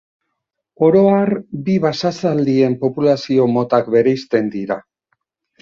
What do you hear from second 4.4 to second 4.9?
dira.